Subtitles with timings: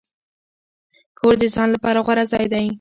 [1.19, 2.65] کور د ځان لپاره غوره ځای دی.